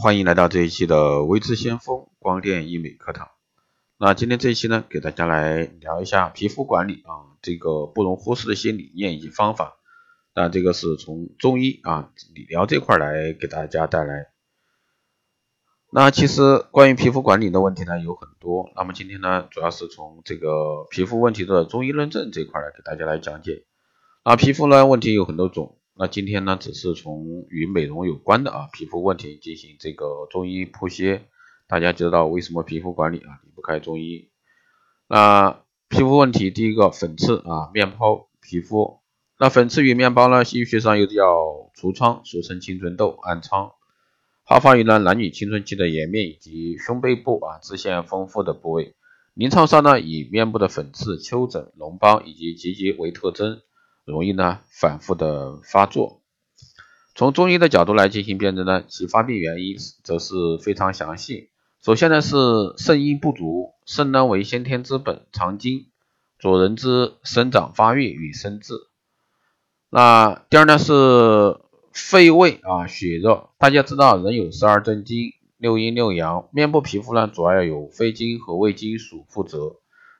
[0.00, 3.30] 欢迎来到这一期的微知先锋光电医美课堂。
[3.98, 9.76] 那今天这一期呢，给大家来聊一下皮肤管理啊，这个不容忽视的一些理念以及方法。
[10.36, 14.28] 那这个是从中医啊理疗这块来给大家带来。
[15.90, 23.64] 那其实关于皮肤管理的问题呢有很多，那么今天呢，主要是从这个皮肤问题的中医论证这块来给大家来讲解。
[24.24, 25.77] 那皮肤呢问题有很多种。
[26.00, 31.22] 那今天呢，只是从与美容有关的啊皮肤问题进行这个中医剖析。
[31.66, 34.30] 大家知道为什么皮肤管理啊离不开中医？
[35.08, 39.00] 那皮肤问题，第一个粉刺啊，面皰皮肤。
[39.40, 43.72] 那粉刺与面包呢，西医学上又叫痤疮，俗称青春痘、暗疮，
[44.44, 48.94] 好发于呢男女青春期的颜面以及胸背部啊脂腺丰富的部位。
[49.34, 53.62] 临床上呢，以面部的粉刺、丘疹、脓包以及结节为特征。
[54.08, 56.22] 容易呢反复的发作。
[57.14, 61.50] 从中医的角度来进行辨证呢，其发病原因则是非常详细。
[61.84, 62.36] 首先呢是
[62.78, 65.88] 肾阴不足，肾呢为先天之本，藏精，
[66.38, 68.74] 主人之生长发育与生智。
[69.90, 71.58] 那第二呢是
[71.92, 73.50] 肺胃啊血热。
[73.58, 79.76] 大家知道人有十二正经，六阴六阳，面部皮肤呢主要有肺经和胃经属负责。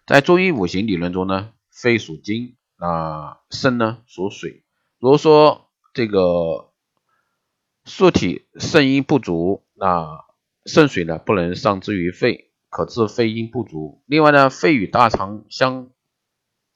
[0.06, 2.56] 在中医五行理论中呢，肺属金。
[2.81, 4.65] 那肾呢属水，
[5.01, 6.71] 如果说这个
[7.84, 10.25] 素体肾阴不足，那
[10.65, 14.05] 肾水呢不能上之于肺，可致肺阴不足。
[14.06, 15.91] 另外呢，肺与大肠相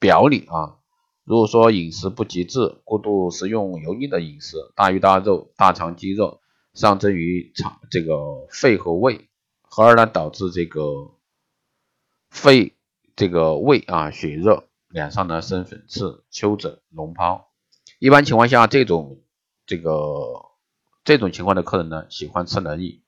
[0.01, 0.79] 表里啊，
[1.23, 6.41] 如果说饮食不节制，过度食用油腻的饮食，大鱼大肉，大肠肌肉
[6.75, 9.29] 上蒸于肠这个肺和胃，
[9.71, 10.81] 从而呢导致这个
[12.29, 12.77] 肺
[13.15, 14.65] 这个胃啊血热。
[14.93, 17.45] 脸上呢生粉刺、丘疹、脓疱，
[17.99, 19.23] 一般情况下，这种
[19.65, 20.51] 这个
[21.03, 23.03] 这种情况的客人呢，喜欢吃冷饮。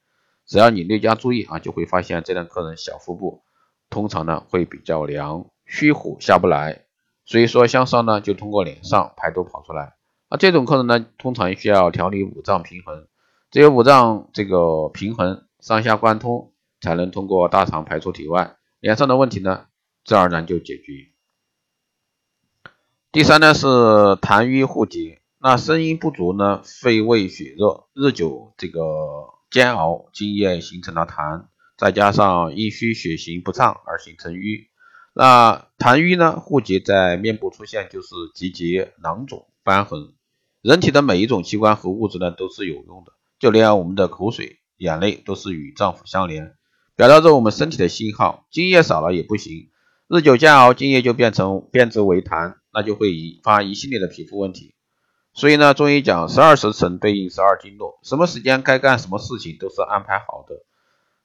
[0.47, 3.45] 只要你略加注意啊，就会发现这类客人小腹部
[3.91, 6.87] 通常呢会比较凉，虚火下不来，
[7.27, 9.95] 所以说向上呢就通过脸上排毒跑出来。
[10.31, 13.07] 那这种客人呢，通常需要调理五脏平衡，
[13.51, 19.67] 只有五脏这个平衡，上下贯通，才能通过大肠排出体外，脸上的问题呢
[20.05, 21.14] 自然而然就解决。
[23.15, 28.81] 第三呢是痰瘀互结，那肾阴不足呢，肺胃血热，日久这个
[29.53, 31.45] 煎熬，津液形成了痰，
[31.79, 34.69] 再加上阴虚血行不畅而形成瘀。
[35.15, 40.13] 那痰瘀呢互结在面部出现就是结节、囊肿、瘢痕。
[40.61, 46.57] 人体的每一种器官和物质呢都是有用的，就连我们的口水、眼泪都是与脏腑相连，
[46.97, 48.49] 表达着我们身体的信号。
[48.51, 49.69] 津液少了也不行，
[50.17, 52.55] 日久煎熬，津液就变成变质为痰。
[52.77, 54.75] 那就会引发一系列的皮肤问题，
[55.33, 60.57] 所以呢，中医讲十二时辰对应十二经络，什么时间该干什么事情都是安排好的。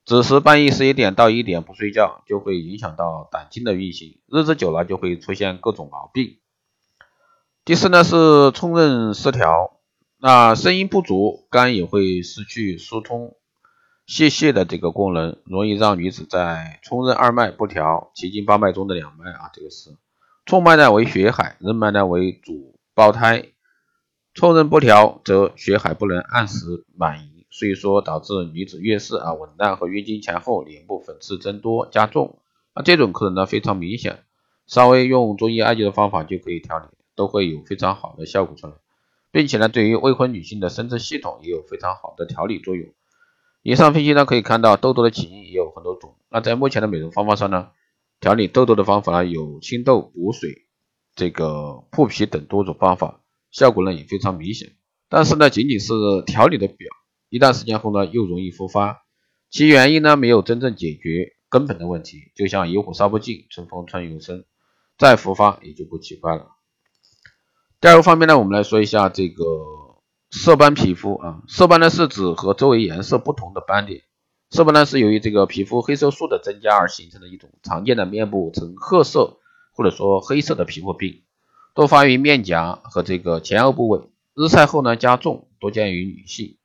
[0.04, 6.38] 子时半夜十一点到一点不睡觉，就会影响到胆经的运行，日子久了就会出现各种毛病。
[7.64, 9.80] 第四呢是冲任失调，
[10.18, 13.34] 那肾阴不足，肝也会失去疏通
[14.10, 19.90] 泄泻的这个功能，容易让女子在冲任二脉不调，奇经八脉中的两脉啊，这个是。
[20.46, 23.52] 冲脉呢为血海，任脉呢为主胞胎，
[24.34, 32.36] 冲任不调，则血海不能按时满盈，所以说导致女子月事啊紊乱和月经前后脸部粉刺增多加重。
[32.74, 34.24] 那这种客人呢非常明显，
[34.66, 38.72] 稍微用中医艾灸的方法就可以调理，都会有非常好的效果出来，
[39.30, 42.88] 并且呢对于未婚女性的生殖系统也有非常好的调理作用。
[43.62, 47.70] 以上分析呢可以看到痘痘的起因也有很多种，那在目前的美容方法上呢。
[48.22, 50.66] 调理痘痘的方法呢，有清痘、补水、
[51.14, 54.74] 这个破皮等多种方法，效果呢也非常明显。
[55.08, 55.94] 但是呢，仅仅是
[56.26, 56.86] 调理的表，
[57.30, 59.06] 一段时间后呢，又容易复发，
[59.48, 64.44] 其原因呢没有真正解决根本的问题，就像野火烧不尽，春风吹又生，
[64.98, 66.50] 再复发也就不奇怪了。
[67.80, 69.42] 第二个方面呢，我们来说一下这个
[70.30, 74.02] 色斑皮肤啊，色斑呢是指和周围颜色不同的斑点。
[74.50, 79.38] 色斑呢是由于这个皮肤黑色素的增加而形成的一种常见的面部呈褐色
[79.72, 81.22] 或者说黑色的皮肤病，
[81.74, 86.58] 多发于面颊和这个前额部位，日晒后呢加重，多见于女性，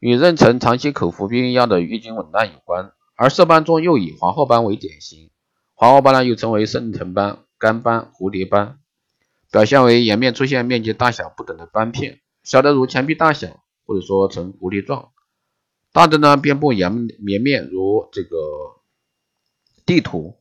[0.00, 2.92] 与妊娠长期口服避孕药的月经紊乱有关。
[3.14, 5.30] 而色斑中又以黄褐斑为典型，
[5.74, 8.78] 黄褐斑呢又称为肾藤斑、肝斑、蝴蝶斑，
[9.52, 15.10] 表现为颜面出现面积大小不等的斑片，小的如墙壁大小，或者说呈蝴蝶状。
[15.92, 18.36] 大的呢，遍布颜绵面如这个
[19.84, 20.36] 地图，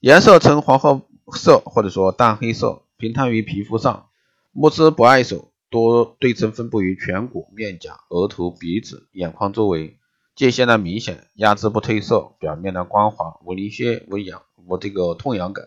[0.00, 1.02] 颜色呈黄褐
[1.32, 4.08] 色或者说淡黑色，平摊于皮肤上，
[4.52, 9.98] 目之不碍手，多对称分布于颧骨、面颊、额头、鼻子、眼眶周围，
[10.36, 15.64] 界限呢明显，压制不褪色，表面呢光滑，无凝血，无痒，无这个痛痒感。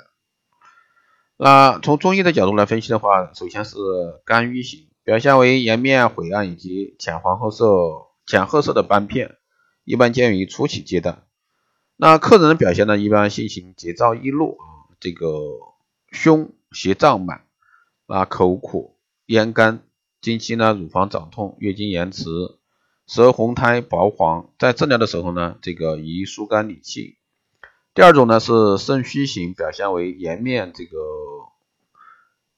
[1.36, 3.78] 那从中医的角度来分析的话，首先是
[4.24, 7.66] 肝郁型，表现为颜面晦暗以及浅黄褐色、
[8.28, 9.38] 浅褐色的斑片，
[9.84, 11.24] 一般见于初期阶段。
[11.96, 15.26] 那客人的表现呢，一般性情急躁易怒啊，这个
[16.12, 17.46] 胸胁胀满，
[18.06, 19.82] 啊口苦咽干，
[20.22, 22.30] 经期呢乳房胀痛，月经延迟。
[23.08, 27.18] 舌红苔薄黄，在治疗的时候呢，这个宜疏肝理气。
[27.96, 31.00] 第二种呢是肾虚型，表现为颜面这个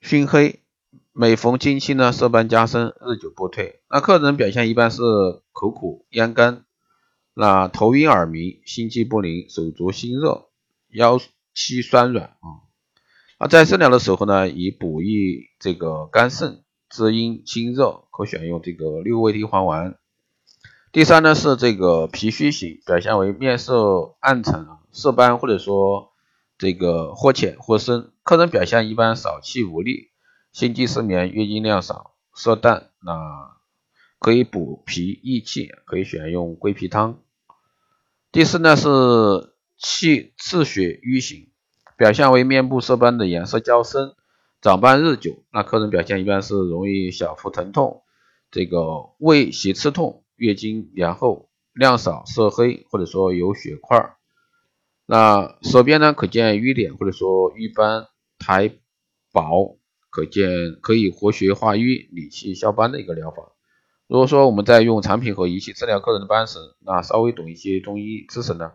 [0.02, 0.60] 熏黑，
[1.14, 3.82] 每逢经期呢色斑加深，日久不退。
[3.90, 5.02] 那客人表现一般是
[5.52, 6.64] 口苦咽干，
[7.34, 10.48] 那头晕耳鸣，心悸不宁，手足心热，
[10.88, 11.20] 腰
[11.54, 12.64] 膝酸软啊。
[13.42, 19.98] 那在治疗的时候呢，以补益这个肝肾，滋阴清热，可选用这个六味地黄丸。
[20.94, 26.14] 第三呢是这个脾虚型，表现为面色暗沉啊、色斑或者说
[26.58, 30.11] 这个或浅或深，客人表现一般少气无力，
[30.52, 33.58] 心悸失眠，月经量少，色淡，那
[34.20, 37.20] 可以补脾益气，可以选用归脾汤。
[38.32, 41.50] 第四呢是气赤血瘀型，
[41.98, 44.14] 表现为面部色斑的颜色较深，
[44.62, 48.04] 长斑日久，那客人表现一般是容易小腹疼痛，
[48.52, 50.24] 这个胃胁刺痛。
[50.38, 54.16] 月经延后，量少，色黑，或者说有血块。
[55.06, 58.08] 那舌边呢，可见瘀点，或者说瘀斑
[58.40, 58.72] 苔
[59.32, 59.78] 薄，
[60.12, 63.54] 可见可以活血化瘀、理气消斑的一个疗法。
[64.08, 68.74] 如果说我们在用产品和仪器治疗客人的斑时，那稍微懂一些中医知识呢，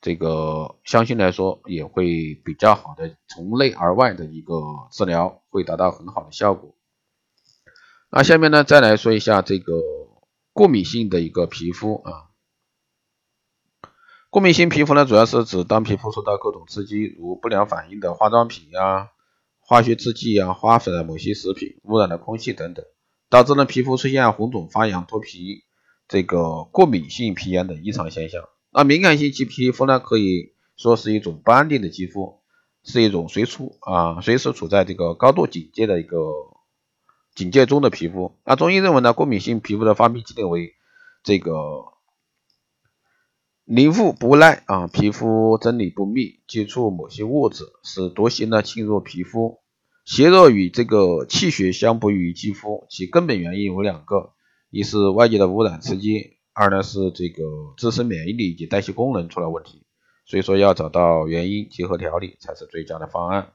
[0.00, 4.54] 这个相信来说也会比较好的从内而外的一个
[4.92, 6.76] 治疗，会达到很好的效果。
[8.10, 9.74] 那下面呢，再来说一下这个。
[10.52, 12.34] 过敏性的一个皮肤啊，
[14.30, 19.10] 过敏性皮肤呢，主要是指当皮肤受到各种刺激，如不良反应的化妆品呀、
[19.70, 22.84] 化学制剂啊、花粉啊、某些食品、污染的空气等等，
[23.28, 25.62] 导致呢皮肤出现红肿、发痒、脱皮，
[26.08, 28.42] 这个过敏性皮炎等异常现象。
[28.72, 32.40] 那敏感性肌皮肤呢，可以说是一种不安定的肌肤，
[32.82, 36.18] 是一种随处啊随时处在这个高度警戒的一个。
[37.36, 40.74] 警戒中的皮肤，那中医认为呢，过敏性皮肤的发病机理为
[41.22, 41.52] 这个
[43.64, 49.59] 凝附不耐啊，皮肤真理不密，接触某些物质，使毒性呢侵入皮肤，
[50.10, 54.32] 邪热与这个气血相补于肌肤，其根本原因有两个，
[54.68, 57.44] 一是外界的污染刺激，二呢是这个
[57.78, 59.84] 自身免疫力以及代谢功能出了问题，
[60.26, 63.52] 所以说要找到原因，结合调理才是最佳的方案。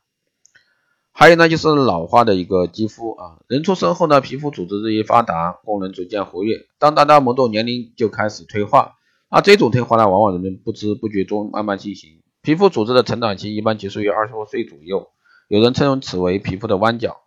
[1.12, 8.94] 还有呢，就是老化的一个肌肤啊，人出生后呢，皮肤组织日益发达，功能逐渐活跃，当达到某种年龄就开始退化。
[9.30, 12.22] 那这种退化呢，往往人们不知不觉中慢慢进行。
[12.42, 15.10] 皮肤组织的成长期一般结束于二十多岁左右，
[15.48, 17.22] 有人称此为皮肤的弯角。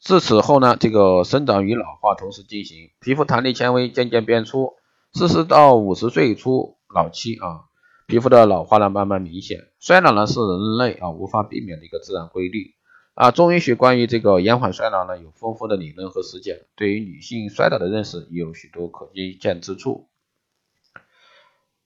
[0.00, 4.74] 自此后呢，这个生长与老化同时进行，皮肤弹力纤维渐渐变粗。
[5.12, 7.64] 四十到五十岁初老期啊，
[8.06, 9.68] 皮肤的老化呢慢慢明显。
[9.80, 12.74] 衰老呢是人类啊无法避免的一个自然规律。
[13.14, 20.08] 啊，中医学关于这个延缓衰老呢，有丰富的理论和实践，对于女性衰老的认识也有许多可借鉴之处。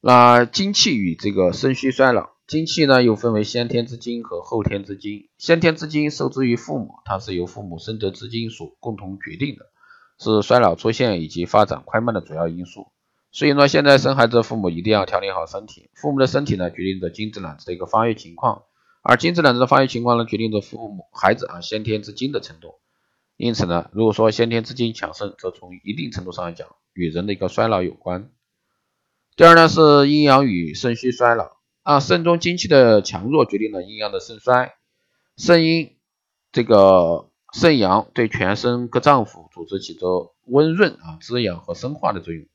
[0.01, 5.31] 那精气与这个肾虚衰老，精气呢又分为先天之精和后天之精。
[5.39, 9.71] 先天之精受之于父母，它是由父母生得之精所共同决定的，
[10.19, 12.89] 是衰老出现以及发展快慢的主要因素。
[13.31, 18.65] 所以呢，现在生孩子的父母一定要调理好身体，父母的身体呢决定着精子卵子的一个发育情况。
[19.01, 22.75] 而精子卵子的发育情况呢，决定着父母孩子啊先天之精的程度。
[23.39, 28.29] 因此呢，如果说先天之精强盛，则从一定程度上来讲，与人的一个衰老有关。
[29.37, 34.75] 第二呢，是阴阳与肾虚衰老啊，肾中精气的强弱决定了阴阳的盛衰。
[35.37, 35.97] 肾阴
[36.53, 42.47] 这个肾阳对全身各脏腑组织起着温润啊、滋养和生化的作用。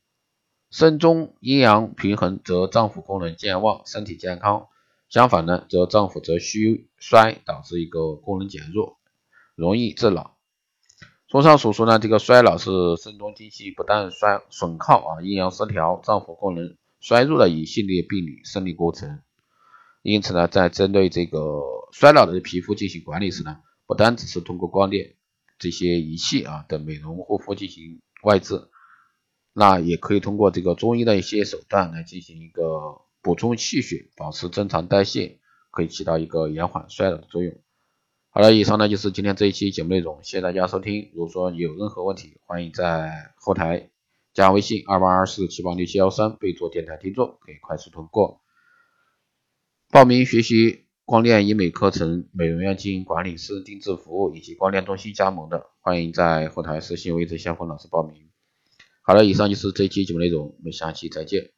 [0.70, 4.66] 肾中阴阳平衡，则脏腑功能健旺，身体健康。
[5.08, 8.98] 相反呢，则脏腑则虚衰，导致一个功能减弱，
[9.54, 10.32] 容易致老。
[11.26, 19.20] 综上所述呢，这个衰老是肾中精气不但衰损耗啊，阴阳失调，脏腑功能衰弱的一系列病理生理过程。
[20.02, 21.60] 因此呢，在针对这个
[21.92, 25.16] 衰老的皮肤进行管理时呢，不单只是通过光电
[25.58, 28.68] 这些仪器啊的美容护肤进行外治，
[29.52, 33.02] 那也可以通过这个中医的一些手段来进行一个。
[33.20, 35.40] 补充气血，保持正常代谢，
[35.72, 37.52] 可以起到一个延缓衰老的作用。
[38.30, 41.10] 好了，以上呢就是今天这一期节目内容，谢谢大家收听。
[41.12, 43.90] 如果说你有任何问题，欢迎在后台。
[44.38, 48.40] 加微信二八二四七八六七幺三，备注电台听众，可以快速通过。
[49.90, 58.30] 报名学习光电医美课程、美容院经营管理、师定制服务以及光电中心加盟的，欢迎在后台私信位置向锋老师报名。
[59.02, 61.50] 好了，以上就是这期节目内容，我们下期再见。